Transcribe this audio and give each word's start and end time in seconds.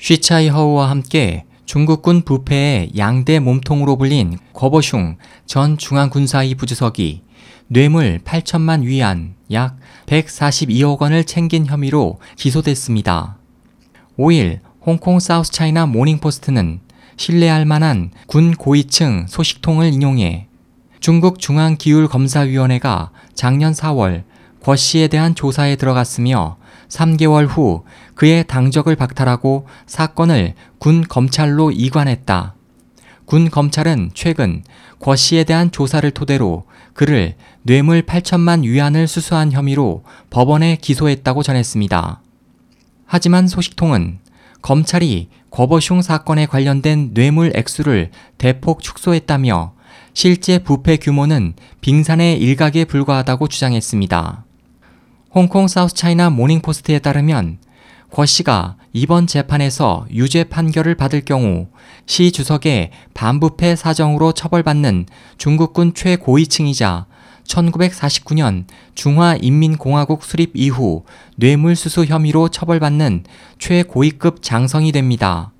쉬차이허우와 0.00 0.88
함께 0.88 1.44
중국군 1.66 2.22
부패의 2.22 2.92
양대 2.96 3.38
몸통으로 3.38 3.96
불린 3.96 4.38
궈보슝 4.54 5.18
전 5.44 5.76
중앙군사위 5.76 6.54
부주석이 6.54 7.22
뇌물 7.68 8.18
8천만 8.24 8.82
위안 8.82 9.34
약 9.52 9.76
142억 10.06 11.00
원을 11.00 11.24
챙긴 11.24 11.66
혐의로 11.66 12.18
기소됐습니다. 12.36 13.36
5일 14.18 14.60
홍콩 14.84 15.20
사우스 15.20 15.52
차이나 15.52 15.84
모닝포스트는 15.84 16.80
신뢰할 17.16 17.66
만한 17.66 18.10
군 18.26 18.54
고위층 18.54 19.26
소식통을 19.28 19.92
인용해 19.92 20.48
중국 21.00 21.38
중앙기율검사위원회가 21.38 23.10
작년 23.34 23.72
4월 23.72 24.24
궈 24.62 24.76
씨에 24.76 25.08
대한 25.08 25.34
조사에 25.34 25.76
들어갔으며 25.76 26.56
3개월 26.90 27.46
후 27.48 27.84
그의 28.14 28.46
당적을 28.46 28.96
박탈하고 28.96 29.66
사건을 29.86 30.54
군 30.78 31.02
검찰로 31.02 31.70
이관했다. 31.70 32.54
군 33.24 33.48
검찰은 33.48 34.10
최근 34.12 34.62
권 34.98 35.16
씨에 35.16 35.44
대한 35.44 35.70
조사를 35.70 36.10
토대로 36.10 36.64
그를 36.92 37.36
뇌물 37.62 38.02
8천만 38.02 38.64
위안을 38.64 39.06
수수한 39.06 39.52
혐의로 39.52 40.02
법원에 40.28 40.76
기소했다고 40.76 41.42
전했습니다. 41.42 42.20
하지만 43.06 43.48
소식통은 43.48 44.18
검찰이 44.62 45.28
거버슝 45.50 46.02
사건에 46.02 46.46
관련된 46.46 47.14
뇌물 47.14 47.52
액수를 47.54 48.10
대폭 48.36 48.82
축소했다며 48.82 49.74
실제 50.12 50.58
부패 50.58 50.96
규모는 50.96 51.54
빙산의 51.80 52.38
일각에 52.38 52.84
불과하다고 52.84 53.48
주장했습니다. 53.48 54.44
홍콩 55.32 55.68
사우스차이나 55.68 56.28
모닝포스트에 56.30 56.98
따르면 56.98 57.58
궈 58.10 58.26
씨가 58.26 58.76
이번 58.92 59.28
재판에서 59.28 60.06
유죄 60.10 60.42
판결을 60.42 60.96
받을 60.96 61.20
경우 61.24 61.68
시 62.06 62.32
주석의 62.32 62.90
반부패 63.14 63.76
사정으로 63.76 64.32
처벌받는 64.32 65.06
중국군 65.38 65.94
최고위층이자 65.94 67.06
1949년 67.44 68.64
중화인민공화국 68.96 70.24
수립 70.24 70.50
이후 70.54 71.04
뇌물수수 71.36 72.06
혐의로 72.06 72.48
처벌받는 72.48 73.24
최고위급 73.60 74.42
장성이 74.42 74.90
됩니다. 74.90 75.52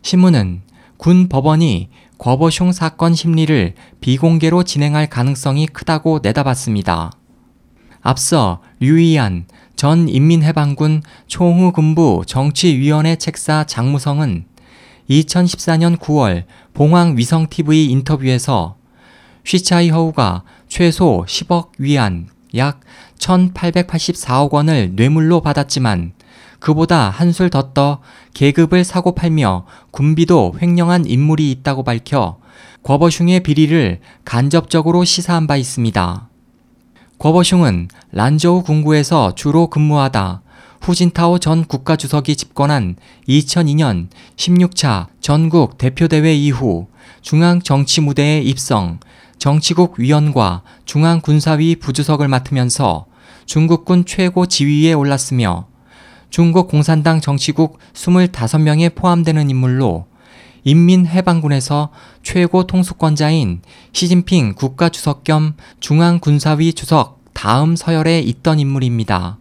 신문은 0.00 0.62
군 0.96 1.28
법원이 1.28 1.90
궈보슝 2.16 2.72
사건 2.72 3.14
심리를 3.14 3.74
비공개로 4.00 4.62
진행할 4.62 5.08
가능성이 5.08 5.66
크다고 5.66 6.20
내다봤습니다. 6.22 7.12
앞서 8.06 8.60
류이안 8.78 9.46
전 9.74 10.08
인민해방군 10.08 11.02
총후군부 11.26 12.22
정치위원회 12.24 13.16
책사 13.16 13.64
장무성은 13.64 14.44
2014년 15.10 15.96
9월 15.96 16.44
봉황위성TV 16.72 17.86
인터뷰에서 17.86 18.76
쉬차이 19.42 19.90
허우가 19.90 20.44
최소 20.68 21.24
10억 21.26 21.70
위안 21.78 22.28
약 22.54 22.78
1884억 23.18 24.52
원을 24.52 24.92
뇌물로 24.94 25.40
받았지만 25.40 26.12
그보다 26.60 27.10
한술 27.10 27.50
더 27.50 27.72
떠 27.74 28.00
계급을 28.34 28.84
사고 28.84 29.16
팔며 29.16 29.66
군비도 29.90 30.54
횡령한 30.62 31.06
인물이 31.06 31.50
있다고 31.50 31.82
밝혀 31.82 32.38
거버슝의 32.84 33.40
비리를 33.40 33.98
간접적으로 34.24 35.02
시사한 35.02 35.48
바 35.48 35.56
있습니다. 35.56 36.28
거버슝은 37.18 37.88
란저우 38.12 38.62
군구에서 38.62 39.34
주로 39.34 39.68
근무하다 39.68 40.42
후진타오 40.82 41.38
전 41.38 41.64
국가주석이 41.64 42.36
집권한 42.36 42.96
2002년 43.26 44.08
16차 44.36 45.06
전국 45.20 45.78
대표대회 45.78 46.34
이후 46.34 46.86
중앙 47.22 47.60
정치 47.60 48.00
무대에 48.00 48.40
입성, 48.42 49.00
정치국 49.38 49.98
위원과 49.98 50.62
중앙군사위 50.84 51.76
부주석을 51.76 52.28
맡으면서 52.28 53.06
중국군 53.46 54.04
최고 54.04 54.46
지위에 54.46 54.92
올랐으며 54.92 55.66
중국 56.30 56.68
공산당 56.68 57.20
정치국 57.20 57.78
25명에 57.94 58.94
포함되는 58.94 59.48
인물로 59.48 60.06
인민해방군에서 60.66 61.90
최고 62.24 62.66
통수권자인 62.66 63.62
시진핑 63.92 64.54
국가주석 64.56 65.22
겸 65.22 65.54
중앙군사위 65.78 66.72
주석 66.72 67.24
다음 67.32 67.76
서열에 67.76 68.18
있던 68.18 68.58
인물입니다. 68.58 69.38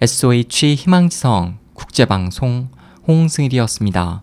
SOH 0.00 0.74
희망지성 0.74 1.58
국제방송 1.74 2.70
홍승일이었습니다. 3.06 4.22